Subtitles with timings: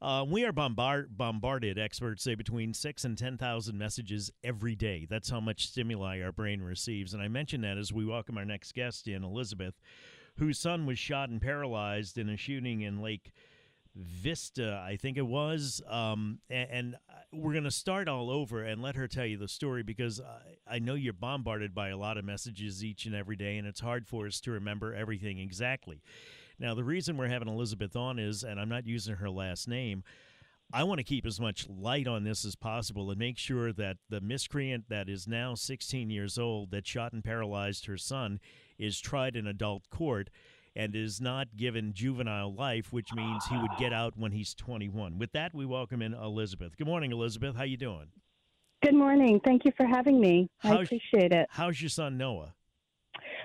[0.00, 5.06] Uh, we are bombard- bombarded, experts say, between six and 10,000 messages every day.
[5.10, 7.14] That's how much stimuli our brain receives.
[7.14, 9.74] And I mention that as we welcome our next guest in, Elizabeth,
[10.36, 13.32] whose son was shot and paralyzed in a shooting in Lake
[13.96, 15.82] Vista, I think it was.
[15.88, 16.96] Um, and, and,
[17.30, 20.76] we're going to start all over and let her tell you the story because I,
[20.76, 23.80] I know you're bombarded by a lot of messages each and every day, and it's
[23.80, 26.00] hard for us to remember everything exactly.
[26.58, 30.02] Now, the reason we're having Elizabeth on is, and I'm not using her last name,
[30.72, 33.96] I want to keep as much light on this as possible and make sure that
[34.10, 38.38] the miscreant that is now 16 years old that shot and paralyzed her son
[38.78, 40.28] is tried in adult court
[40.76, 45.18] and is not given juvenile life, which means he would get out when he's 21.
[45.18, 46.76] With that, we welcome in Elizabeth.
[46.76, 47.56] Good morning, Elizabeth.
[47.56, 48.08] How you doing?
[48.82, 49.40] Good morning.
[49.44, 50.50] Thank you for having me.
[50.62, 51.48] I appreciate it.
[51.50, 52.54] How's your son Noah?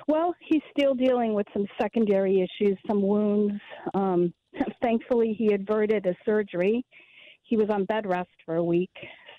[0.07, 3.61] Well, he's still dealing with some secondary issues, some wounds.
[3.93, 4.33] Um,
[4.81, 6.85] thankfully, he averted a surgery.
[7.43, 8.91] He was on bed rest for a week,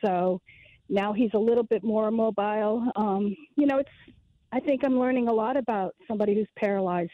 [0.05, 0.41] so
[0.89, 2.87] now he's a little bit more mobile.
[2.97, 3.91] Um, you know, it's.
[4.53, 7.11] I think I'm learning a lot about somebody who's paralyzed.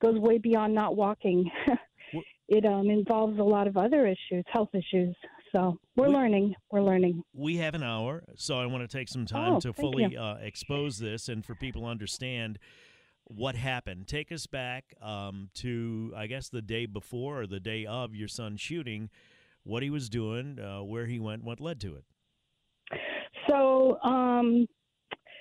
[0.00, 1.50] Goes way beyond not walking.
[2.48, 5.14] it um, involves a lot of other issues, health issues.
[5.52, 6.54] So we're we, learning.
[6.70, 7.22] We're learning.
[7.32, 10.36] We have an hour, so I want to take some time oh, to fully uh,
[10.36, 12.58] expose this and for people to understand
[13.24, 14.06] what happened.
[14.06, 18.28] Take us back um, to, I guess, the day before or the day of your
[18.28, 19.10] son's shooting,
[19.64, 22.04] what he was doing, uh, where he went, what led to it.
[23.48, 24.66] So um,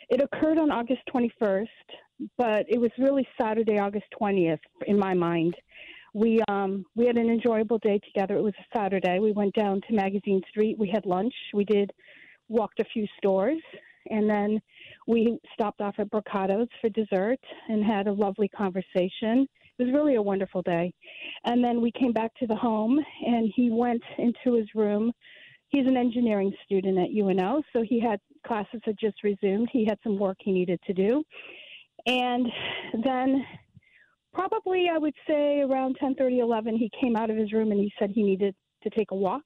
[0.10, 1.68] it occurred on August 21st,
[2.38, 5.56] but it was really Saturday, August 20th, in my mind
[6.14, 8.38] we um we had an enjoyable day together.
[8.38, 9.20] It was a Saturday.
[9.20, 10.78] We went down to Magazine Street.
[10.78, 11.34] We had lunch.
[11.54, 11.92] We did
[12.48, 13.62] walked a few stores,
[14.10, 14.60] and then
[15.08, 19.48] we stopped off at Brocato's for dessert and had a lovely conversation.
[19.78, 20.94] It was really a wonderful day.
[21.46, 25.14] And then we came back to the home, and he went into his room.
[25.70, 29.70] He's an engineering student at UNO, so he had classes had just resumed.
[29.72, 31.24] He had some work he needed to do.
[32.08, 32.48] And
[33.04, 33.46] then
[34.34, 37.92] probably I would say around 10:30, 11, he came out of his room and he
[38.00, 39.46] said he needed to take a walk.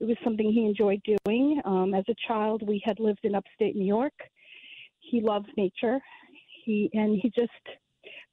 [0.00, 1.60] It was something he enjoyed doing.
[1.64, 4.14] Um, as a child, we had lived in upstate New York.
[4.98, 6.00] He loves nature.
[6.64, 7.50] He and he just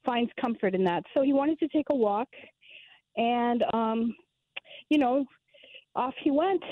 [0.06, 1.04] finds comfort in that.
[1.14, 2.30] So he wanted to take a walk,
[3.18, 4.16] and um,
[4.90, 5.26] you know,
[5.96, 6.64] off he went.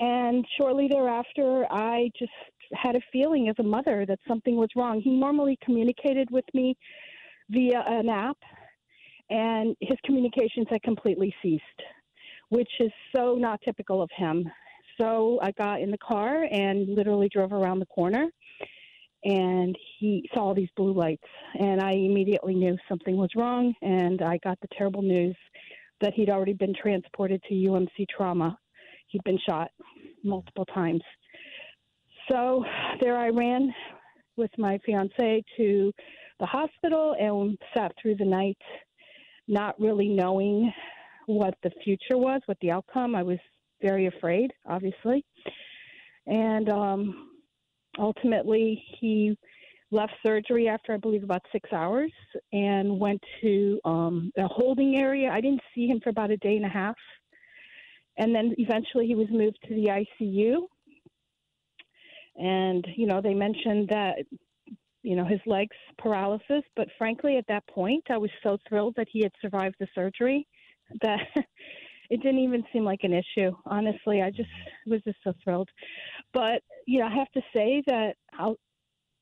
[0.00, 2.32] And shortly thereafter, I just
[2.72, 5.00] had a feeling as a mother that something was wrong.
[5.00, 6.74] He normally communicated with me
[7.50, 8.38] via an app,
[9.28, 11.62] and his communications had completely ceased,
[12.48, 14.48] which is so not typical of him.
[15.00, 18.28] So I got in the car and literally drove around the corner,
[19.24, 21.28] and he saw these blue lights,
[21.58, 25.36] and I immediately knew something was wrong, and I got the terrible news
[26.00, 28.58] that he'd already been transported to UMC trauma.
[29.08, 29.70] He'd been shot
[30.24, 31.02] multiple times.
[32.30, 32.64] So
[33.00, 33.74] there I ran
[34.36, 35.92] with my fiance to
[36.40, 38.58] the hospital and sat through the night
[39.46, 40.72] not really knowing
[41.26, 43.14] what the future was, what the outcome.
[43.14, 43.38] I was
[43.82, 45.24] very afraid, obviously.
[46.26, 47.30] And um,
[47.98, 49.36] ultimately, he
[49.90, 52.12] left surgery after, I believe, about six hours
[52.52, 55.30] and went to um, a holding area.
[55.30, 56.96] I didn't see him for about a day and a half.
[58.16, 60.62] And then eventually he was moved to the ICU.
[62.36, 64.16] And, you know, they mentioned that
[65.02, 66.62] you know, his legs paralysis.
[66.76, 70.46] But frankly, at that point, I was so thrilled that he had survived the surgery
[71.02, 71.20] that
[72.10, 73.52] it didn't even seem like an issue.
[73.66, 74.50] Honestly, I just
[74.86, 75.68] was just so thrilled.
[76.32, 78.56] But you know, I have to say that how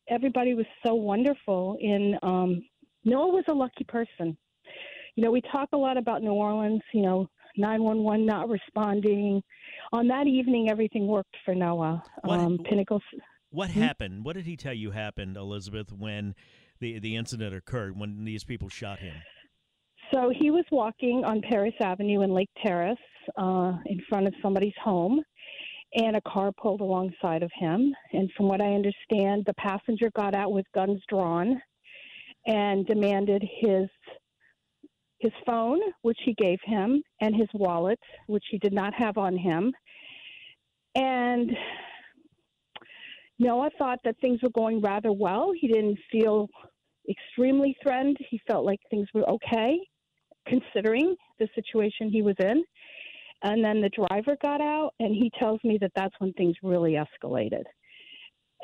[0.09, 1.77] everybody was so wonderful.
[1.81, 2.65] In um,
[3.05, 4.37] Noah was a lucky person.
[5.17, 6.83] You know, we talk a lot about New Orleans.
[6.93, 9.43] You know, 911 not responding.
[9.93, 12.03] On that evening, everything worked for Noah.
[12.23, 13.03] What- Um, Pinnacle.
[13.51, 13.81] What Hmm?
[13.81, 14.25] happened?
[14.25, 16.35] What did he tell you happened, Elizabeth, when
[16.81, 19.15] the the incident occurred when these people shot him?
[20.13, 22.97] So he was walking on Paris Avenue in Lake Terrace
[23.37, 25.23] uh, in front of somebody's home,
[25.95, 27.95] and a car pulled alongside of him.
[28.13, 31.61] And from what I understand, the passenger got out with guns drawn
[32.47, 33.89] and demanded his
[35.21, 37.99] his phone, which he gave him, and his wallet,
[38.29, 39.73] which he did not have on him.
[40.95, 41.51] And
[43.39, 45.53] Noah thought that things were going rather well.
[45.59, 46.49] He didn't feel
[47.09, 48.17] extremely threatened.
[48.31, 49.79] He felt like things were okay,
[50.47, 52.65] considering the situation he was in.
[53.43, 56.97] And then the driver got out, and he tells me that that's when things really
[56.97, 57.63] escalated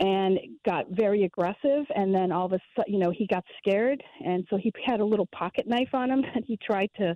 [0.01, 1.87] and got very aggressive.
[1.95, 5.01] And then all of a sudden, you know, he got scared, and so he had
[5.01, 7.15] a little pocket knife on him that he tried to,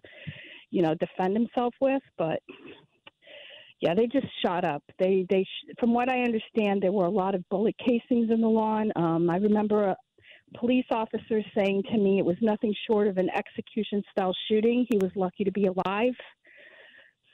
[0.70, 2.02] you know, defend himself with.
[2.16, 2.40] But
[3.80, 4.82] yeah, they just shot up.
[4.98, 5.46] They they,
[5.78, 8.90] from what I understand, there were a lot of bullet casings in the lawn.
[8.96, 9.96] Um, I remember a
[10.58, 14.86] police officer saying to me it was nothing short of an execution style shooting.
[14.90, 16.14] He was lucky to be alive.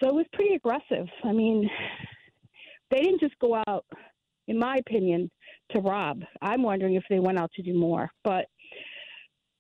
[0.02, 1.06] So it was pretty aggressive.
[1.23, 1.70] I mean,
[2.91, 3.87] they didn't just go out,
[4.49, 5.31] in my opinion,
[5.70, 6.23] to rob.
[6.43, 8.11] I'm wondering if they went out to do more.
[8.23, 8.46] But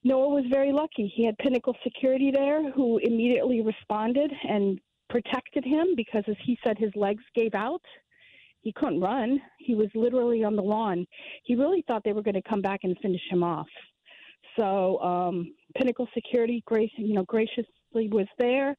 [0.02, 1.10] Noah was very lucky.
[1.14, 4.78] He had Pinnacle Security there who immediately responded and
[5.14, 7.82] protected him because, as he said, his legs gave out.
[8.62, 9.40] He couldn't run.
[9.58, 11.06] He was literally on the lawn.
[11.44, 13.68] He really thought they were going to come back and finish him off.
[14.58, 18.74] So um, Pinnacle Security, grace, you know, graciously was there.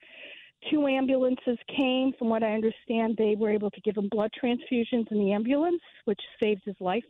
[0.69, 2.11] Two ambulances came.
[2.19, 5.81] From what I understand, they were able to give him blood transfusions in the ambulance,
[6.03, 7.03] which saved his life.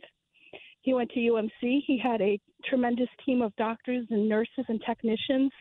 [0.81, 1.81] He went to UMC.
[1.87, 5.51] He had a tremendous team of doctors and nurses and technicians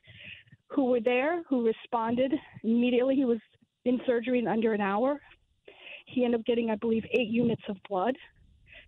[0.75, 2.33] who were there, who responded
[2.63, 3.15] immediately.
[3.15, 3.39] He was
[3.85, 5.21] in surgery in under an hour.
[6.07, 8.17] He ended up getting, I believe, eight units of blood.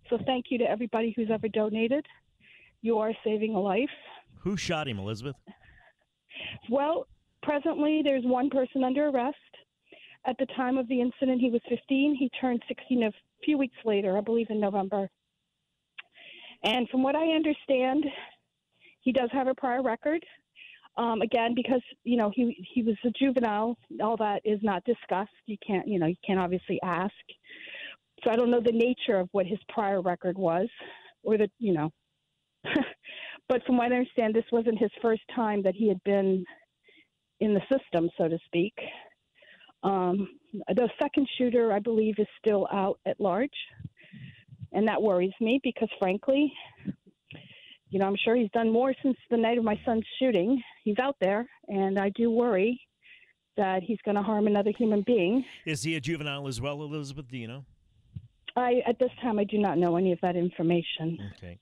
[0.09, 2.05] So thank you to everybody who's ever donated.
[2.81, 3.89] You are saving a life.
[4.41, 5.35] Who shot him, Elizabeth?
[6.69, 7.07] Well,
[7.43, 9.37] presently there's one person under arrest.
[10.25, 12.15] At the time of the incident, he was 15.
[12.19, 13.11] He turned 16 a
[13.43, 15.09] few weeks later, I believe in November.
[16.63, 18.05] And from what I understand,
[19.01, 20.25] he does have a prior record.
[20.97, 25.29] Um, again, because you know he he was a juvenile, all that is not discussed.
[25.45, 27.13] You can't you know you can't obviously ask.
[28.23, 30.67] So I don't know the nature of what his prior record was,
[31.23, 31.91] or the you know.
[33.49, 36.43] but from what I understand, this wasn't his first time that he had been
[37.39, 38.73] in the system, so to speak.
[39.83, 40.27] Um,
[40.67, 43.49] the second shooter, I believe, is still out at large,
[44.71, 46.51] and that worries me because, frankly,
[47.89, 50.61] you know, I'm sure he's done more since the night of my son's shooting.
[50.83, 52.79] He's out there, and I do worry
[53.55, 55.43] that he's going to harm another human being.
[55.65, 57.27] Is he a juvenile as well, Elizabeth?
[57.29, 57.65] Do you know?
[58.55, 61.17] I, at this time, I do not know any of that information.
[61.37, 61.59] Okay.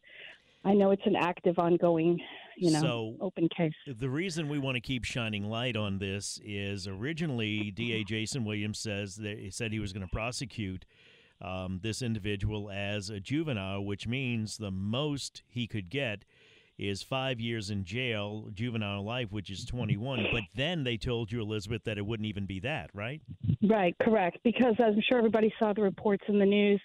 [0.63, 2.19] I know it's an active, ongoing,
[2.57, 3.73] you know, So- open case.
[3.85, 8.79] The reason we want to keep shining light on this is originally DA Jason Williams
[8.79, 10.85] says that he said he was going to prosecute
[11.41, 16.25] um, this individual as a juvenile, which means the most he could get
[16.77, 20.27] is five years in jail, juvenile life, which is 21.
[20.31, 23.21] But then they told you, Elizabeth, that it wouldn't even be that, right?
[23.63, 24.39] Right, correct.
[24.43, 26.81] Because I'm sure everybody saw the reports in the news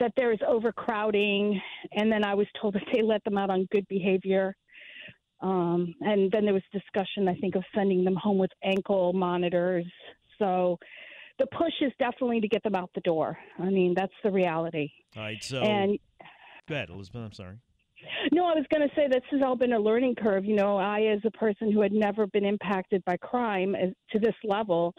[0.00, 1.60] that there is overcrowding,
[1.92, 4.54] and then I was told that they let them out on good behavior.
[5.40, 9.86] Um, and then there was discussion, I think, of sending them home with ankle monitors.
[10.38, 10.78] So
[11.38, 13.36] the push is definitely to get them out the door.
[13.58, 14.90] I mean, that's the reality.
[15.16, 15.42] All right.
[15.42, 15.98] So And
[16.68, 17.22] go ahead, Elizabeth.
[17.22, 17.56] I'm sorry.
[18.32, 20.44] no, I was going to say this has all been a learning curve.
[20.44, 24.18] You know, I, as a person who had never been impacted by crime as, to
[24.18, 24.94] this level,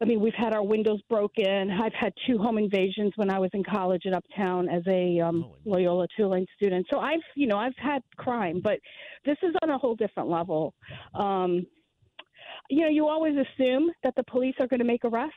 [0.00, 1.70] I mean, we've had our windows broken.
[1.70, 5.42] I've had two home invasions when I was in college in Uptown as a um,
[5.42, 5.84] Holy.
[5.84, 6.86] Loyola Tulane student.
[6.92, 8.78] So I've, you know, I've had crime, but
[9.24, 10.74] this is on a whole different level.
[11.14, 11.66] Um,
[12.70, 15.34] you know, you always assume that the police are going to make arrests,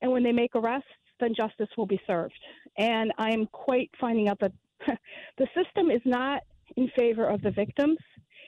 [0.00, 0.88] and when they make arrests,
[1.20, 2.34] then justice will be served.
[2.78, 4.52] And I'm quite finding out that
[5.38, 6.42] the system is not
[6.76, 7.98] in favor of the victims;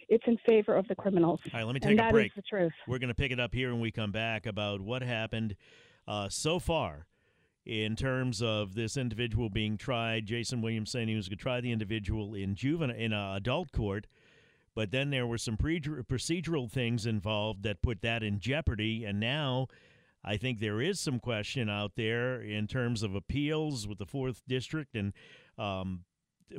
[0.08, 1.40] it's in favor of the criminals.
[1.52, 1.66] All right.
[1.66, 2.34] Let me take and a that is break.
[2.34, 2.72] the truth.
[2.86, 5.56] We're going to pick it up here when we come back about what happened
[6.06, 7.06] uh, so far
[7.64, 10.26] in terms of this individual being tried.
[10.26, 13.72] Jason Williams saying he was going to try the individual in juvenile in uh, adult
[13.72, 14.06] court,
[14.74, 19.68] but then there were some procedural things involved that put that in jeopardy, and now.
[20.26, 24.40] I think there is some question out there in terms of appeals with the fourth
[24.48, 25.12] district and
[25.58, 26.06] um,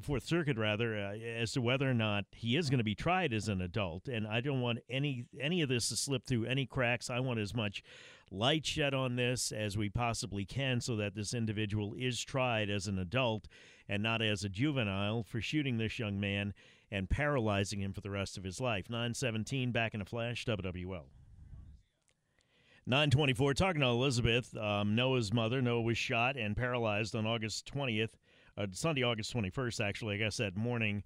[0.02, 3.34] Fourth Circuit rather uh, as to whether or not he is going to be tried
[3.34, 6.66] as an adult, and I don't want any any of this to slip through any
[6.66, 7.10] cracks.
[7.10, 7.84] I want as much
[8.32, 12.88] light shed on this as we possibly can, so that this individual is tried as
[12.88, 13.48] an adult
[13.88, 16.54] and not as a juvenile for shooting this young man
[16.96, 18.90] and paralyzing him for the rest of his life.
[18.90, 20.46] Nine seventeen back in a flash.
[20.46, 21.06] WWL.
[22.88, 25.60] 924, talking to Elizabeth, um, Noah's mother.
[25.60, 28.12] Noah was shot and paralyzed on August 20th
[28.58, 31.04] uh, Sunday, August 21st, actually, I guess that morning,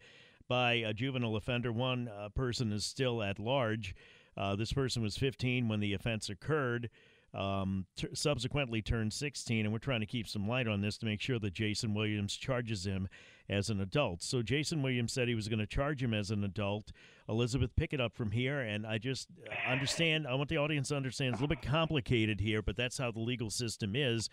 [0.48, 1.72] by a juvenile offender.
[1.72, 3.96] One uh, person is still at large.
[4.38, 6.90] Uh, this person was 15 when the offense occurred.
[7.34, 11.06] Um, t- subsequently turned 16, and we're trying to keep some light on this to
[11.06, 13.08] make sure that Jason Williams charges him
[13.50, 14.22] as an adult.
[14.22, 16.92] So Jason Williams said he was going to charge him as an adult.
[17.28, 19.28] Elizabeth, pick it up from here, and I just
[19.68, 20.28] understand.
[20.28, 23.12] I want the audience to understand it's a little bit complicated here, but that's how
[23.12, 24.30] the legal system is.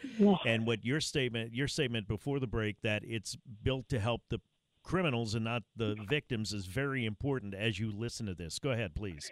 [0.46, 4.40] And what your statement, your statement before the break, that it's built to help the
[4.82, 8.58] criminals and not the victims, is very important as you listen to this.
[8.58, 9.30] Go ahead, please.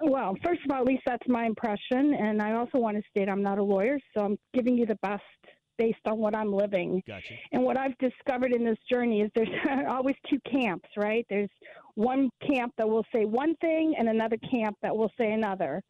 [0.00, 2.14] Well, first of all, at least that's my impression.
[2.14, 4.96] And I also want to state I'm not a lawyer, so I'm giving you the
[4.96, 5.22] best
[5.78, 7.02] based on what I'm living.
[7.06, 7.34] Gotcha.
[7.52, 9.48] And what I've discovered in this journey is there's
[9.88, 11.26] always two camps, right?
[11.28, 11.50] There's
[11.94, 15.82] one camp that will say one thing and another camp that will say another.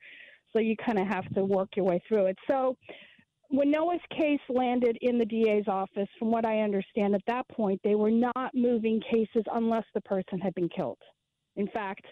[0.53, 2.39] So you kind of have to work your way through it.
[2.51, 2.77] So
[3.49, 7.81] when Noah's case landed in the DA's office, from what I understand at that point,
[7.85, 10.99] they were not moving cases unless the person had been killed.
[11.57, 12.07] In fact,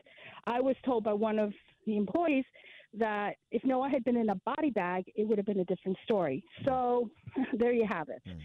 [0.46, 1.52] I was told by one of
[1.86, 2.44] the employees
[2.98, 5.96] that if Noah had been in a body bag, it would have been a different
[6.04, 6.44] story.
[6.64, 7.10] So
[7.58, 8.22] there you have it.
[8.28, 8.38] Mm.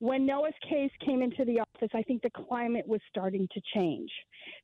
[0.00, 4.10] When Noah's case came into the office, I think the climate was starting to change.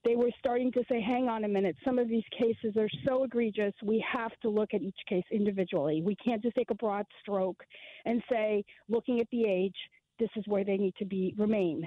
[0.03, 3.25] They were starting to say, hang on a minute, some of these cases are so
[3.25, 6.01] egregious, we have to look at each case individually.
[6.03, 7.63] We can't just take a broad stroke
[8.07, 9.77] and say, looking at the age,
[10.19, 11.87] this is where they need to be remain.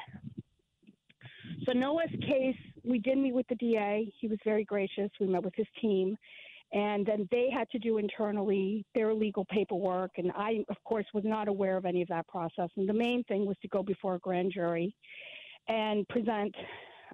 [1.66, 4.14] So Noah's case, we did meet with the DA.
[4.20, 5.10] He was very gracious.
[5.20, 6.16] We met with his team,
[6.72, 10.12] and then they had to do internally their legal paperwork.
[10.18, 12.70] And I, of course, was not aware of any of that process.
[12.78, 14.96] And the main thing was to go before a grand jury
[15.68, 16.54] and present,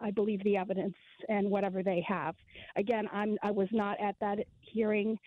[0.01, 0.95] I believe, the evidence
[1.29, 2.35] and whatever they have.
[2.75, 5.17] Again, I'm I was not at that hearing,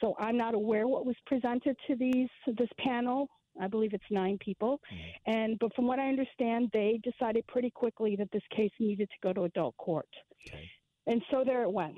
[0.00, 3.28] so I'm not aware what was presented to these this panel.
[3.60, 4.80] I believe it's nine people.
[4.92, 5.32] Mm-hmm.
[5.32, 9.16] And but from what I understand, they decided pretty quickly that this case needed to
[9.22, 10.08] go to adult court.
[10.46, 10.70] Okay.
[11.06, 11.96] And so there it went.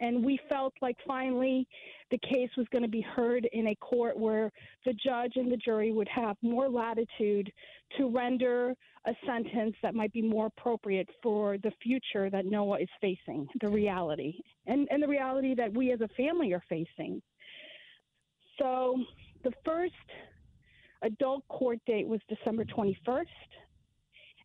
[0.00, 1.66] And we felt like finally
[2.10, 4.50] the case was going to be heard in a court where
[4.84, 7.52] the judge and the jury would have more latitude
[7.96, 8.74] to render
[9.06, 13.68] a sentence that might be more appropriate for the future that Noah is facing, the
[13.68, 14.34] reality,
[14.66, 17.22] and, and the reality that we as a family are facing.
[18.58, 18.96] So
[19.42, 19.94] the first
[21.02, 23.24] adult court date was December 21st.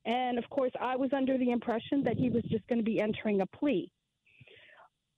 [0.06, 3.02] And of course, I was under the impression that he was just going to be
[3.02, 3.92] entering a plea.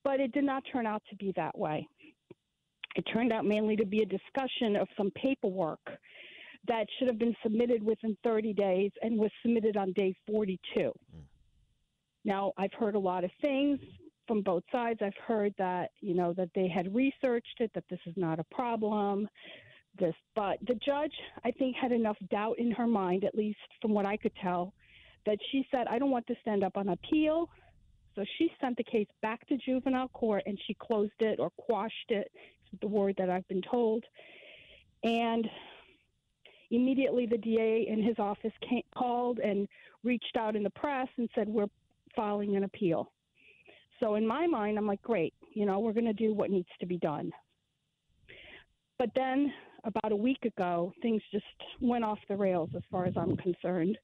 [0.08, 1.86] But it did not turn out to be that way.
[2.96, 5.82] It turned out mainly to be a discussion of some paperwork
[6.66, 10.60] that should have been submitted within 30 days and was submitted on day 42.
[10.80, 10.92] Mm.
[12.24, 13.80] Now, I've heard a lot of things
[14.28, 15.02] from both sides.
[15.04, 18.46] I've heard that, you know, that they had researched it, that this is not a
[18.46, 19.28] problem,
[20.00, 20.16] this.
[20.38, 24.06] But the judge, I think, had enough doubt in her mind, at least from what
[24.06, 24.74] I could tell,
[25.26, 27.50] that she said, I don't want to stand up on appeal.
[28.18, 32.10] So she sent the case back to juvenile court and she closed it or quashed
[32.10, 32.32] it,
[32.74, 34.04] is the word that I've been told.
[35.04, 35.48] And
[36.72, 39.68] immediately the DA in his office came, called and
[40.04, 41.68] reached out in the press and said, We're
[42.16, 43.12] filing an appeal.
[44.00, 46.70] So in my mind, I'm like, great, you know, we're going to do what needs
[46.80, 47.32] to be done.
[48.98, 51.46] But then about a week ago, things just
[51.82, 53.96] went off the rails as far as I'm concerned.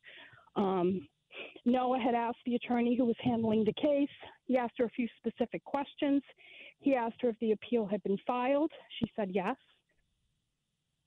[0.56, 1.08] Um,
[1.66, 4.10] Noah had asked the attorney who was handling the case,
[4.46, 6.22] he asked her a few specific questions.
[6.80, 8.72] He asked her if the appeal had been filed.
[9.00, 9.56] She said yes.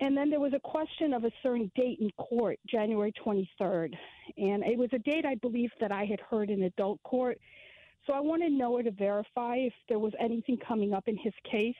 [0.00, 3.94] And then there was a question of a certain date in court, January 23rd.
[4.36, 7.38] And it was a date I believe that I had heard in adult court.
[8.06, 11.74] So I wanted Noah to verify if there was anything coming up in his case.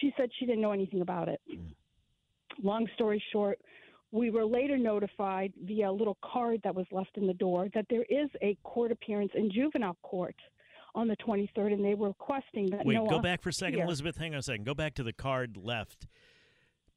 [0.00, 1.40] She said she didn't know anything about it.
[1.50, 1.74] Mm.
[2.62, 3.58] Long story short,
[4.10, 7.86] we were later notified via a little card that was left in the door that
[7.90, 10.36] there is a court appearance in juvenile court
[10.94, 12.84] on the 23rd, and they were requesting that.
[12.84, 13.84] Wait, Noah go back for a second, here.
[13.84, 14.16] Elizabeth.
[14.16, 14.64] Hang on a second.
[14.64, 16.06] Go back to the card left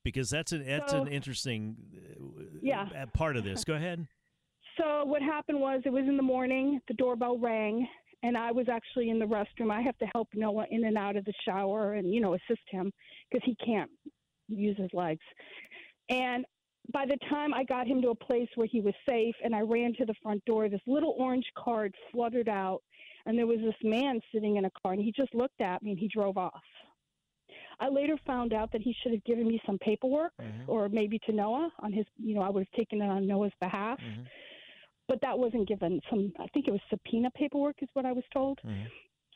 [0.04, 3.06] because that's an that's so, an interesting uh, yeah.
[3.14, 3.64] part of this.
[3.64, 4.08] Go ahead.
[4.80, 6.80] So what happened was it was in the morning.
[6.88, 7.88] The doorbell rang,
[8.24, 9.72] and I was actually in the restroom.
[9.72, 12.64] I have to help Noah in and out of the shower and you know assist
[12.70, 12.92] him
[13.30, 13.92] because he can't
[14.48, 15.22] use his legs.
[16.10, 16.46] And
[16.94, 19.62] by the time I got him to a place where he was safe and I
[19.62, 22.82] ran to the front door, this little orange card fluttered out,
[23.26, 25.92] and there was this man sitting in a car, and he just looked at me
[25.92, 26.62] and he drove off.
[27.80, 30.70] I later found out that he should have given me some paperwork, mm-hmm.
[30.70, 33.52] or maybe to Noah on his, you know, I would have taken it on Noah's
[33.60, 34.00] behalf.
[34.00, 34.24] Mm-hmm.
[35.08, 36.00] But that wasn't given.
[36.10, 38.60] Some, I think it was subpoena paperwork, is what I was told.
[38.66, 38.84] Mm-hmm.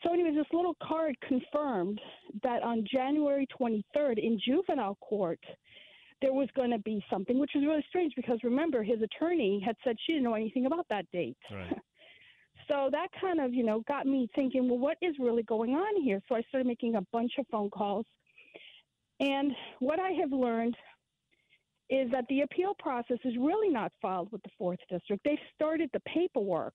[0.02, 2.00] So, anyways, this little card confirmed
[2.42, 5.40] that on January 23rd in juvenile court,
[6.22, 9.76] there was going to be something, which was really strange because remember, his attorney had
[9.84, 11.36] said she didn't know anything about that date.
[11.50, 11.76] Right.
[12.68, 16.02] so that kind of, you know, got me thinking, well, what is really going on
[16.02, 16.20] here?
[16.28, 18.06] So I started making a bunch of phone calls.
[19.20, 20.76] And what I have learned
[21.88, 25.22] is that the appeal process is really not filed with the fourth district.
[25.24, 26.74] They've started the paperwork.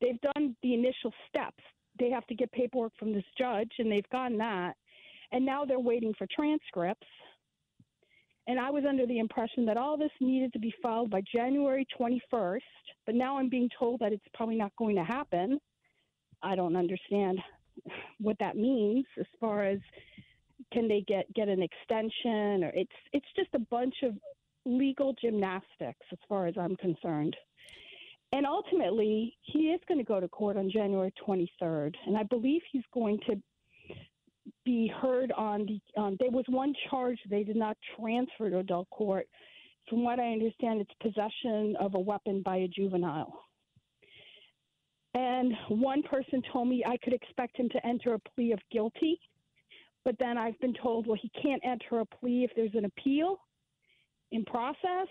[0.00, 1.62] They've done the initial steps.
[1.98, 4.74] They have to get paperwork from this judge, and they've gotten that.
[5.30, 7.06] And now they're waiting for transcripts.
[8.46, 11.86] And I was under the impression that all this needed to be filed by January
[11.98, 12.60] 21st,
[13.06, 15.60] but now I'm being told that it's probably not going to happen.
[16.42, 17.38] I don't understand
[18.18, 19.78] what that means as far as
[20.72, 24.14] can they get get an extension or it's it's just a bunch of
[24.64, 27.36] legal gymnastics as far as I'm concerned.
[28.32, 32.62] And ultimately, he is going to go to court on January 23rd, and I believe
[32.70, 33.36] he's going to
[34.64, 36.00] be heard on the.
[36.00, 39.26] Um, there was one charge they did not transfer to adult court.
[39.88, 43.32] From what I understand, it's possession of a weapon by a juvenile.
[45.14, 49.20] And one person told me I could expect him to enter a plea of guilty,
[50.04, 53.38] but then I've been told, well, he can't enter a plea if there's an appeal
[54.30, 55.08] in process.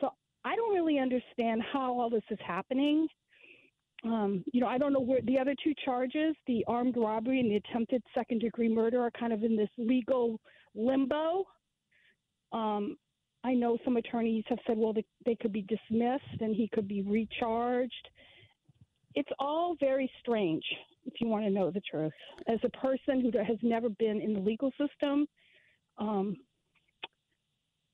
[0.00, 0.10] So
[0.44, 3.08] I don't really understand how all this is happening.
[4.04, 7.50] Um, you know, I don't know where the other two charges, the armed robbery and
[7.50, 10.40] the attempted second degree murder, are kind of in this legal
[10.74, 11.44] limbo.
[12.52, 12.96] Um,
[13.44, 16.88] I know some attorneys have said, well, they, they could be dismissed and he could
[16.88, 18.08] be recharged.
[19.14, 20.64] It's all very strange,
[21.04, 22.12] if you want to know the truth.
[22.48, 25.26] As a person who has never been in the legal system,
[25.98, 26.36] um,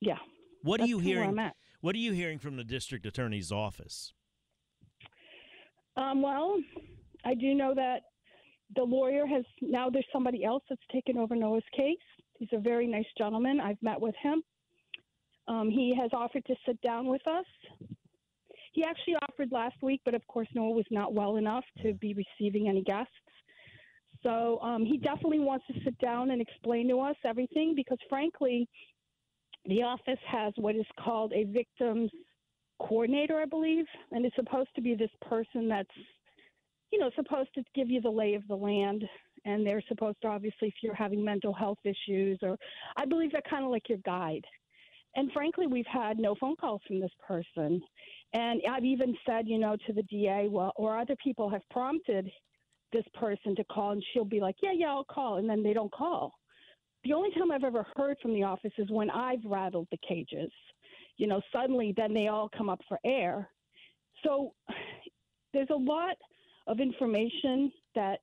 [0.00, 0.18] yeah.
[0.62, 1.36] What are you hearing?
[1.80, 4.12] What are you hearing from the district attorney's office?
[5.96, 6.58] Um, well,
[7.24, 8.00] I do know that
[8.74, 11.96] the lawyer has now there's somebody else that's taken over Noah's case.
[12.38, 13.60] He's a very nice gentleman.
[13.60, 14.42] I've met with him.
[15.48, 17.44] Um, he has offered to sit down with us.
[18.72, 22.14] He actually offered last week, but of course Noah was not well enough to be
[22.14, 23.12] receiving any guests.
[24.22, 28.68] So um, he definitely wants to sit down and explain to us everything because, frankly,
[29.66, 32.10] the office has what is called a victims
[32.80, 35.88] coordinator, I believe, and it's supposed to be this person that's,
[36.92, 39.04] you know, supposed to give you the lay of the land.
[39.44, 42.56] And they're supposed to, obviously, if you're having mental health issues, or
[42.96, 44.44] I believe they're kind of like your guide.
[45.14, 47.80] And frankly, we've had no phone calls from this person.
[48.32, 52.30] And I've even said, you know, to the DA, well, or other people have prompted
[52.92, 55.36] this person to call, and she'll be like, yeah, yeah, I'll call.
[55.36, 56.32] And then they don't call.
[57.04, 60.50] The only time I've ever heard from the office is when I've rattled the cages
[61.16, 63.48] you know, suddenly then they all come up for air.
[64.24, 64.52] So
[65.52, 66.16] there's a lot
[66.66, 68.20] of information that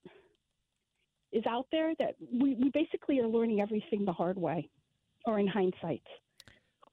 [1.31, 4.69] is out there that we, we basically are learning everything the hard way
[5.25, 6.03] or in hindsight.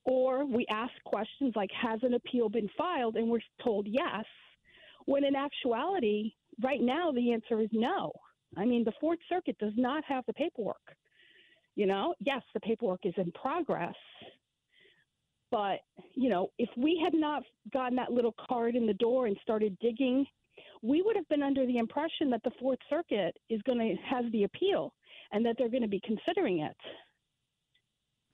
[0.04, 3.16] Or we ask questions like, has an appeal been filed?
[3.16, 4.24] And we're told yes,
[5.04, 6.32] when in actuality,
[6.62, 8.12] right now, the answer is no.
[8.56, 10.76] I mean, the Fourth Circuit does not have the paperwork.
[11.76, 13.94] You know, yes, the paperwork is in progress,
[15.50, 15.80] but,
[16.14, 19.76] you know, if we had not gotten that little card in the door and started
[19.80, 20.26] digging,
[20.82, 24.30] we would have been under the impression that the Fourth Circuit is going to have
[24.32, 24.94] the appeal
[25.32, 26.76] and that they're going to be considering it.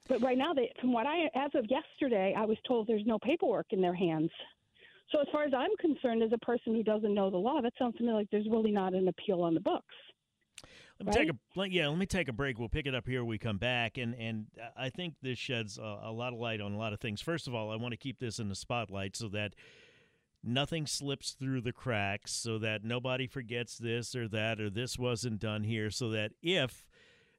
[0.09, 3.19] But right now, they, from what I, as of yesterday, I was told there's no
[3.19, 4.31] paperwork in their hands.
[5.11, 7.73] So as far as I'm concerned, as a person who doesn't know the law, that
[7.79, 9.95] sounds to me like there's really not an appeal on the books.
[10.99, 11.29] Let me right?
[11.29, 11.89] take a yeah.
[11.89, 12.59] Let me take a break.
[12.59, 13.23] We'll pick it up here.
[13.23, 16.61] When we come back, and and I think this sheds a, a lot of light
[16.61, 17.21] on a lot of things.
[17.21, 19.55] First of all, I want to keep this in the spotlight so that
[20.43, 25.41] nothing slips through the cracks, so that nobody forgets this or that or this wasn't
[25.41, 26.87] done here, so that if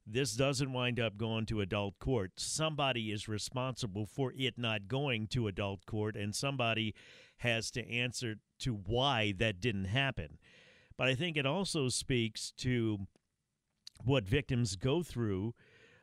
[0.06, 5.28] this doesn't wind up going to adult court, somebody is responsible for it not going
[5.28, 6.93] to adult court, and somebody
[7.38, 10.38] has to answer to why that didn't happen.
[10.96, 13.00] But I think it also speaks to
[14.03, 15.53] what victims go through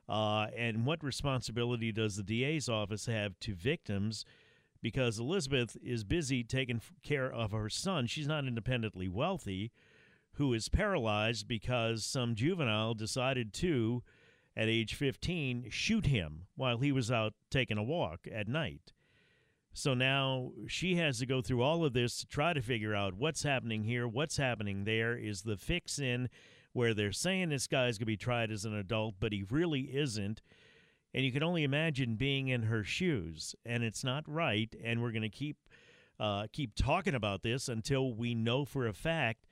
[0.09, 4.25] uh, and what responsibility does the DA's office have to victims
[4.83, 8.07] because Elizabeth is busy taking care of her son.
[8.07, 9.73] She's not independently wealthy,
[10.33, 14.03] who is paralyzed because some juvenile decided to,
[14.55, 18.93] at age 15, shoot him while he was out taking a walk at night.
[19.73, 23.15] So now she has to go through all of this to try to figure out
[23.15, 25.17] what's happening here, what's happening there.
[25.17, 26.29] Is the fix in
[26.75, 29.97] where they're saying this guy's going to be tried as an adult, but he really
[29.97, 30.43] isn't?
[31.15, 34.75] And you can only imagine being in her shoes, and it's not right.
[34.83, 35.57] And we're going to keep
[36.21, 39.47] uh, keep talking about this until we know for a fact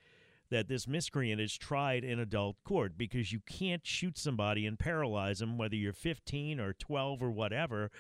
[0.50, 5.38] that this miscreant is tried in adult court because you can't shoot somebody and paralyze
[5.38, 7.90] them, whether you're 15 or 12 or whatever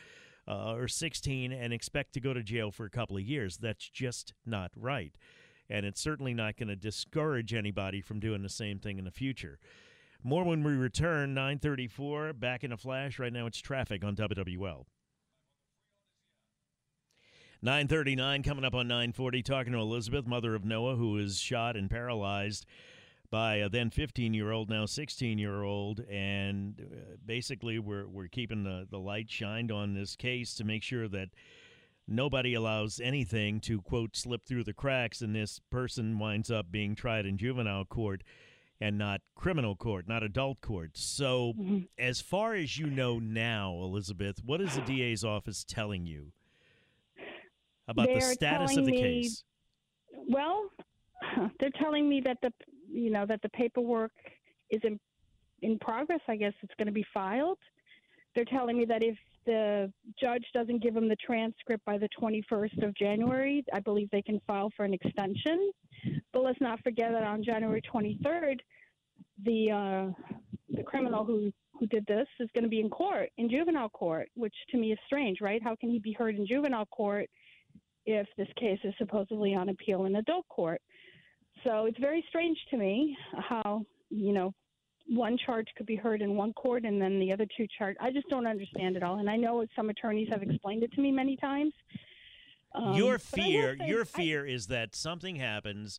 [0.46, 3.56] uh, or 16 and expect to go to jail for a couple of years.
[3.56, 5.14] That's just not right.
[5.72, 9.10] And it's certainly not going to discourage anybody from doing the same thing in the
[9.10, 9.58] future.
[10.22, 13.18] More when we return, 934, back in a flash.
[13.18, 14.84] Right now it's traffic on WWL.
[17.62, 21.88] 939 coming up on 940, talking to Elizabeth, mother of Noah, who was shot and
[21.88, 22.66] paralyzed
[23.30, 26.00] by a then 15 year old, now 16 year old.
[26.00, 30.82] And uh, basically, we're, we're keeping the, the light shined on this case to make
[30.82, 31.30] sure that
[32.06, 36.94] nobody allows anything to, quote, slip through the cracks, and this person winds up being
[36.94, 38.22] tried in juvenile court
[38.82, 40.90] and not criminal court, not adult court.
[40.94, 41.78] So, mm-hmm.
[41.98, 46.32] as far as you know now, Elizabeth, what is the DA's office telling you
[47.86, 49.44] about they're the status of the me, case?
[50.28, 50.68] Well,
[51.60, 52.52] they're telling me that the
[52.90, 54.12] you know that the paperwork
[54.70, 54.98] is in
[55.62, 56.20] in progress.
[56.26, 57.58] I guess it's going to be filed.
[58.34, 62.82] They're telling me that if the judge doesn't give them the transcript by the 21st
[62.86, 65.72] of January, I believe they can file for an extension.
[66.32, 68.58] But let's not forget that on January 23rd,
[69.44, 70.36] the uh,
[70.70, 74.28] the criminal who who did this is going to be in court in juvenile court,
[74.34, 75.62] which to me is strange, right?
[75.62, 77.28] How can he be heard in juvenile court
[78.06, 80.80] if this case is supposedly on appeal in adult court?
[81.64, 84.52] So it's very strange to me how, you know,
[85.14, 87.96] one charge could be heard in one court and then the other two charge.
[88.00, 89.18] I just don't understand it all.
[89.18, 91.72] And I know some attorneys have explained it to me many times.
[92.74, 95.98] Um, your fear, your fear I, is that something happens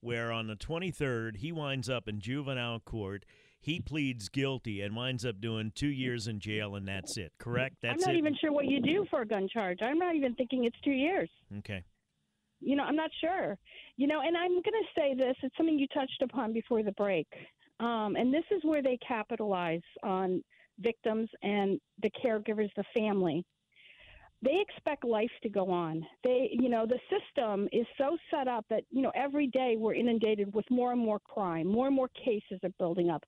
[0.00, 3.24] where on the 23rd he winds up in juvenile court
[3.66, 7.32] he pleads guilty and winds up doing two years in jail, and that's it.
[7.36, 7.74] Correct?
[7.82, 8.18] That's I'm not it?
[8.18, 9.78] even sure what you do for a gun charge.
[9.82, 11.28] I'm not even thinking it's two years.
[11.58, 11.82] Okay.
[12.60, 13.58] You know, I'm not sure.
[13.96, 15.34] You know, and I'm going to say this.
[15.42, 17.26] It's something you touched upon before the break,
[17.80, 20.42] um, and this is where they capitalize on
[20.78, 23.44] victims and the caregivers, the family
[24.42, 26.06] they expect life to go on.
[26.22, 29.94] They, you know, the system is so set up that, you know, every day we're
[29.94, 33.24] inundated with more and more crime, more and more cases are building up.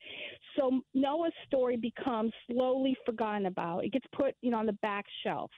[0.57, 3.85] So Noah's story becomes slowly forgotten about.
[3.85, 5.51] It gets put, you know, on the back shelf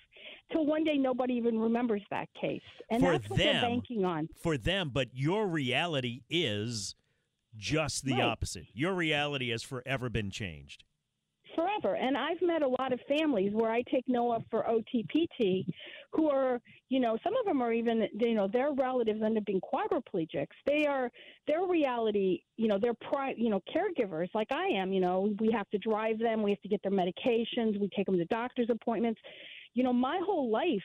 [0.53, 2.61] till one day nobody even remembers that case.
[2.91, 4.29] And for that's what them, they're banking on.
[4.43, 6.95] For them, but your reality is
[7.57, 8.23] just the right.
[8.23, 8.67] opposite.
[8.73, 10.85] Your reality has forever been changed
[11.55, 11.97] forever.
[11.97, 15.67] And I've met a lot of families where I take Noah for OTPT
[16.13, 19.45] who are, you know, some of them are even, you know, their relatives end up
[19.45, 20.47] being quadriplegics.
[20.67, 21.11] They are,
[21.47, 25.51] their reality, you know, they're, pri- you know, caregivers like I am, you know, we
[25.53, 28.71] have to drive them, we have to get their medications, we take them to doctor's
[28.71, 29.21] appointments.
[29.75, 30.83] You know, my whole life,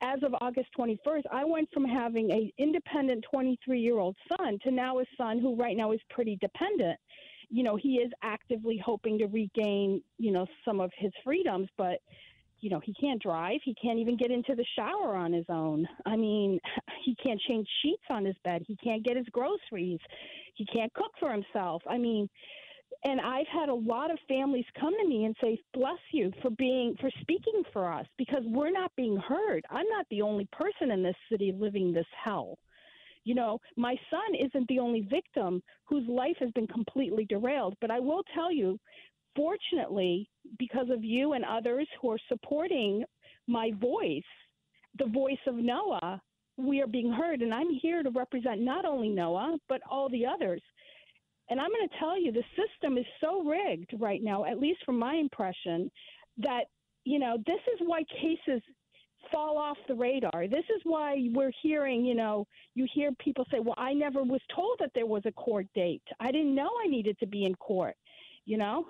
[0.00, 4.70] as of August 21st, I went from having a independent 23 year old son to
[4.70, 6.98] now a son who right now is pretty dependent
[7.50, 12.00] you know, he is actively hoping to regain, you know, some of his freedoms, but
[12.60, 13.60] you know, he can't drive.
[13.64, 15.86] He can't even get into the shower on his own.
[16.04, 16.58] I mean,
[17.04, 18.64] he can't change sheets on his bed.
[18.66, 20.00] He can't get his groceries.
[20.54, 21.82] He can't cook for himself.
[21.88, 22.28] I mean,
[23.04, 26.50] and I've had a lot of families come to me and say, "Bless you for
[26.50, 29.64] being for speaking for us because we're not being heard.
[29.70, 32.58] I'm not the only person in this city living this hell."
[33.24, 37.76] You know, my son isn't the only victim whose life has been completely derailed.
[37.80, 38.78] But I will tell you,
[39.36, 43.04] fortunately, because of you and others who are supporting
[43.46, 44.22] my voice,
[44.98, 46.20] the voice of Noah,
[46.56, 47.42] we are being heard.
[47.42, 50.62] And I'm here to represent not only Noah, but all the others.
[51.50, 54.80] And I'm going to tell you, the system is so rigged right now, at least
[54.84, 55.90] from my impression,
[56.38, 56.64] that,
[57.04, 58.62] you know, this is why cases
[59.32, 60.46] fall off the radar.
[60.48, 64.40] This is why we're hearing, you know, you hear people say, well, I never was
[64.54, 66.02] told that there was a court date.
[66.20, 67.96] I didn't know I needed to be in court,
[68.44, 68.86] you know?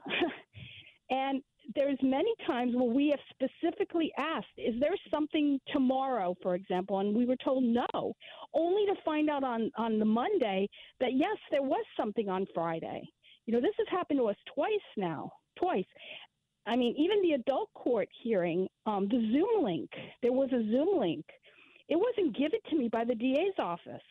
[1.10, 1.42] and
[1.74, 7.00] there's many times where we have specifically asked, is there something tomorrow, for example?
[7.00, 8.14] And we were told no,
[8.54, 10.68] only to find out on, on the Monday
[11.00, 13.02] that yes, there was something on Friday.
[13.46, 15.84] You know, this has happened to us twice now, twice.
[16.66, 19.90] I mean, even the adult court hearing, um, the Zoom link,
[20.22, 21.24] there was a Zoom link.
[21.88, 24.02] It wasn't given to me by the DA's office.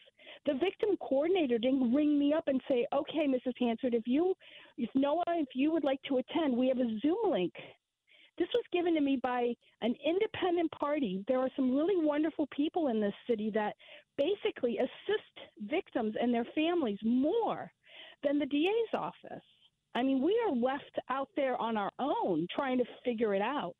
[0.47, 3.57] The victim coordinator didn't ring me up and say, "Okay, Mrs.
[3.59, 4.35] Hansard, if you,
[4.79, 7.53] if Noah, if you would like to attend, we have a Zoom link
[8.39, 11.23] This was given to me by an independent party.
[11.29, 13.75] There are some really wonderful people in this city that
[14.17, 17.71] basically assist victims and their families more
[18.23, 19.43] than the DA's office.
[19.95, 23.77] I mean, we are left out there on our own trying to figure it out.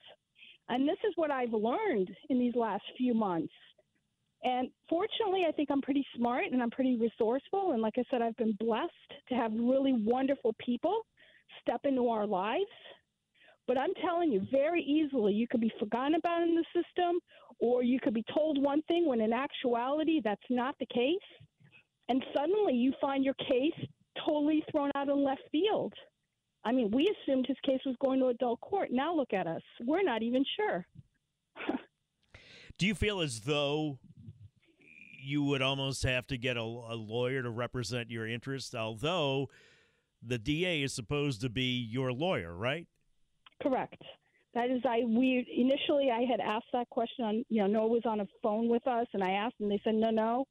[0.69, 3.53] And this is what I've learned in these last few months.
[4.43, 7.71] And fortunately, I think I'm pretty smart and I'm pretty resourceful.
[7.71, 8.91] And like I said, I've been blessed
[9.29, 11.01] to have really wonderful people
[11.61, 12.65] step into our lives.
[13.67, 17.19] But I'm telling you, very easily, you could be forgotten about in the system,
[17.59, 21.17] or you could be told one thing when in actuality that's not the case.
[22.07, 23.87] And suddenly you find your case
[24.25, 25.93] totally thrown out in left field.
[26.63, 28.89] I mean, we assumed his case was going to adult court.
[28.91, 29.61] Now look at us.
[29.85, 30.85] We're not even sure.
[32.77, 33.97] Do you feel as though
[35.27, 39.49] you would almost have to get a, a, lawyer to represent your interests, although
[40.25, 42.87] the DA is supposed to be your lawyer, right?
[43.61, 44.01] Correct.
[44.53, 48.01] That is, I we initially I had asked that question on you know Noah was
[48.05, 50.45] on a phone with us, and I asked, and they said no, no,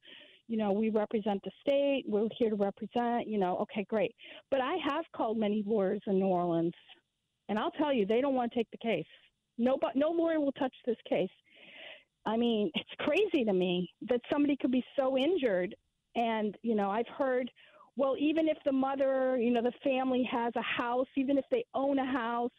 [0.46, 4.14] you know we represent the state, we're here to represent, you know, okay, great.
[4.50, 6.74] But I have called many lawyers in New Orleans,
[7.48, 9.06] and I'll tell you, they don't want to take the case.
[9.58, 11.30] No, no lawyer will touch this case.
[12.26, 15.74] I mean, it's crazy to me that somebody could be so injured.
[16.14, 17.50] And, you know, I've heard,
[17.96, 21.64] well, even if the mother, you know, the family has a house, even if they
[21.74, 22.50] own a house,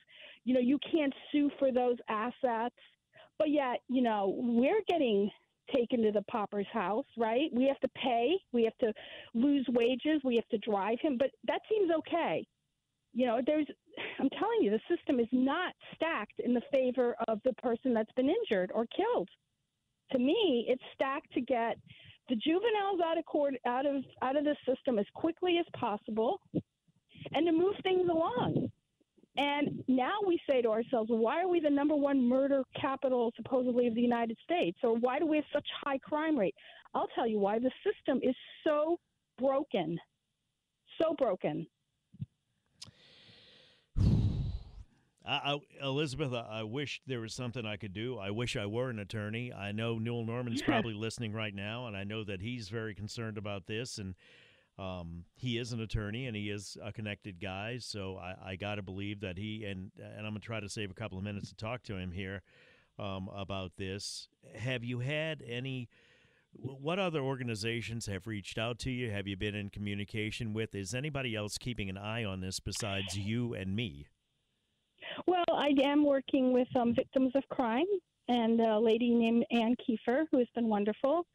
[0.46, 2.76] you know, you can't sue for those assets.
[3.38, 5.30] But yet, you know, we're getting
[5.76, 7.50] taken to the pauper's house, right?
[7.54, 8.94] We have to pay, we have to
[9.34, 12.48] lose wages, we have to drive him, but that seems okay.
[13.14, 13.68] You know, there's
[14.20, 18.12] I'm telling you, the system is not stacked in the favor of the person that's
[18.14, 19.30] been injured or killed
[20.12, 21.78] to me, it's stacked to get
[22.30, 26.42] the juveniles out of court, out of out of the system as quickly as possible,
[27.34, 28.70] and to move things along.
[29.38, 33.86] And now we say to ourselves, why are we the number one murder capital supposedly
[33.86, 36.56] of the United States, or why do we have such high crime rate?
[36.96, 37.60] I'll tell you why.
[37.60, 38.98] The system is so
[39.38, 40.00] broken,
[41.00, 41.68] so broken.
[45.28, 48.18] I, Elizabeth, I, I wish there was something I could do.
[48.18, 49.52] I wish I were an attorney.
[49.52, 50.68] I know Newell Normand's yeah.
[50.68, 53.98] probably listening right now, and I know that he's very concerned about this.
[53.98, 54.16] And
[54.80, 57.78] um, he is an attorney, and he is a connected guy.
[57.80, 60.92] So I, I got to believe that he and and I'm gonna try to save
[60.92, 62.42] a couple of minutes to talk to him here
[62.98, 64.30] um, about this.
[64.56, 65.90] Have you had any?
[66.54, 69.12] What other organizations have reached out to you?
[69.12, 70.74] Have you been in communication with?
[70.74, 74.08] Is anybody else keeping an eye on this besides you and me?
[75.26, 77.86] Well, I am working with um, victims of crime
[78.28, 81.26] and a lady named Ann Kiefer, who has been wonderful.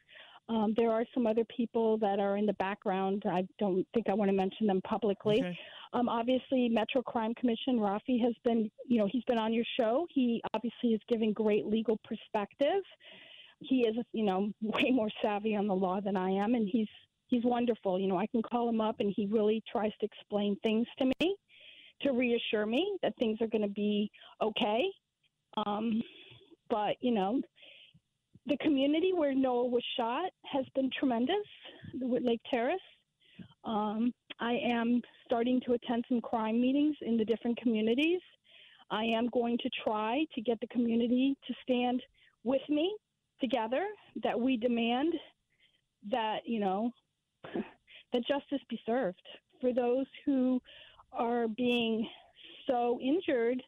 [0.49, 3.23] Um, there are some other people that are in the background.
[3.27, 5.39] I don't think I want to mention them publicly.
[5.39, 5.59] Okay.
[5.93, 10.07] Um, obviously, Metro Crime Commission, Rafi has been, you know, he's been on your show.
[10.13, 12.83] He obviously is giving great legal perspective.
[13.61, 16.89] He is, you know, way more savvy on the law than I am, and he's
[17.29, 17.99] he's wonderful.
[17.99, 21.05] You know, I can call him up, and he really tries to explain things to
[21.21, 21.37] me
[22.03, 24.11] to reassure me that things are going to be
[24.41, 24.85] okay.
[25.67, 26.01] Um,
[26.71, 27.41] but, you know,
[28.47, 31.37] the community where Noah was shot has been tremendous,
[31.99, 32.81] the Lake Terrace.
[33.65, 38.21] Um, I am starting to attend some crime meetings in the different communities.
[38.91, 42.03] I am going to try to get the community to stand
[42.45, 42.95] with me
[43.41, 43.85] together,
[44.23, 45.15] that we demand
[46.11, 46.91] that, you know,
[48.13, 49.23] that justice be served
[49.61, 50.61] for those who
[51.13, 52.09] are being
[52.67, 53.63] so injured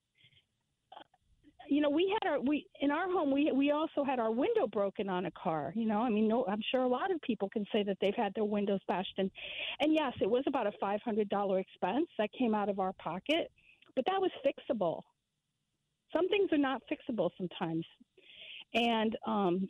[1.69, 4.67] you know we had our we in our home we we also had our window
[4.67, 6.01] broken on a car you know?
[6.01, 8.45] I mean no i'm sure a lot of people can say that they've had their
[8.45, 9.31] windows bashed in
[9.81, 12.93] and yes it was about a five hundred dollar expense that came out of our
[12.95, 13.51] pocket
[13.97, 15.03] but that was fixable.
[16.13, 17.87] Some things are not fixable sometimes.
[18.75, 19.69] And um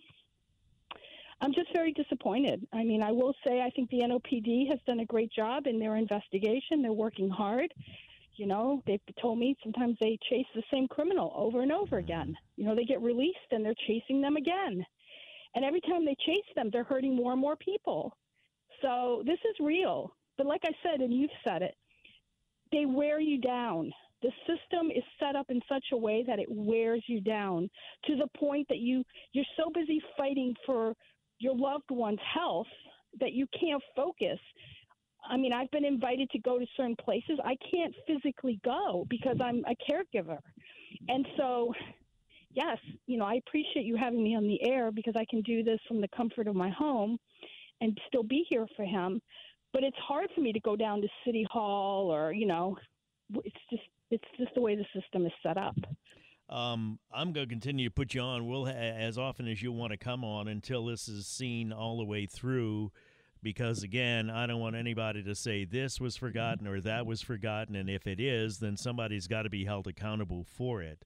[1.40, 2.66] I'm just very disappointed.
[2.72, 5.78] I mean, I will say I think the NOPD has done a great job in
[5.78, 6.82] their investigation.
[6.82, 7.72] They're working hard.
[8.36, 12.36] You know, they've told me sometimes they chase the same criminal over and over again.
[12.56, 14.84] You know, they get released and they're chasing them again.
[15.54, 18.16] And every time they chase them, they're hurting more and more people.
[18.82, 20.12] So this is real.
[20.36, 21.76] But like I said, and you've said it,
[22.72, 23.92] they wear you down.
[24.22, 27.70] The system is set up in such a way that it wears you down
[28.06, 30.94] to the point that you you're so busy fighting for
[31.44, 32.66] your loved one's health
[33.20, 34.38] that you can't focus.
[35.28, 37.38] I mean, I've been invited to go to certain places.
[37.44, 40.38] I can't physically go because I'm a caregiver.
[41.08, 41.74] And so,
[42.52, 45.62] yes, you know, I appreciate you having me on the air because I can do
[45.62, 47.18] this from the comfort of my home
[47.80, 49.20] and still be here for him.
[49.74, 52.76] But it's hard for me to go down to City Hall or, you know,
[53.44, 55.76] it's just it's just the way the system is set up.
[56.48, 58.46] Um, I'm going to continue to put you on.
[58.46, 61.98] We'll ha- as often as you want to come on until this is seen all
[61.98, 62.92] the way through.
[63.42, 67.76] Because again, I don't want anybody to say this was forgotten or that was forgotten,
[67.76, 71.04] and if it is, then somebody's got to be held accountable for it.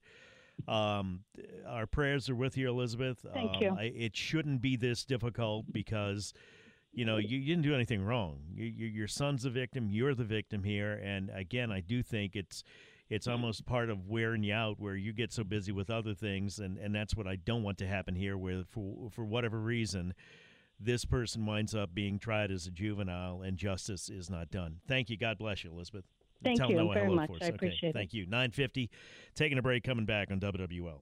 [0.67, 1.21] Um,
[1.67, 3.25] our prayers are with you, Elizabeth.
[3.33, 3.75] Thank um, you.
[3.77, 6.33] I, it shouldn't be this difficult because
[6.91, 8.39] you know you, you didn't do anything wrong.
[8.53, 9.89] You, you, your son's the victim.
[9.89, 12.63] You're the victim here, and again, I do think it's
[13.09, 16.59] it's almost part of wearing you out where you get so busy with other things
[16.59, 20.13] and, and that's what I don't want to happen here where for for whatever reason
[20.79, 24.77] this person winds up being tried as a juvenile and justice is not done.
[24.87, 25.17] Thank you.
[25.17, 26.05] God bless you, Elizabeth.
[26.41, 27.29] Thank Tell you Noah very hello much.
[27.31, 27.93] I Okay, appreciate it.
[27.93, 28.25] Thank you.
[28.25, 28.89] 950.
[29.35, 31.01] Taking a break, coming back on WWL.